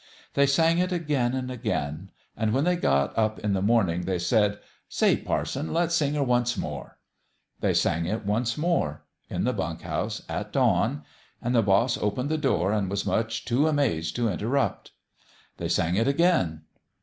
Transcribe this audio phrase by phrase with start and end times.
[0.33, 4.01] They sang it again and again; and when they got up in the morn ing,
[4.05, 4.57] they said:"
[4.89, 6.97] Say, parson, let's sing her once more!"
[7.61, 11.03] They sang it once more in the bunk house at dawn
[11.39, 14.89] and the boss opened the door and was much too amazed to interrupt.
[15.57, 16.61] They ON THE GRADE 219 sang it again.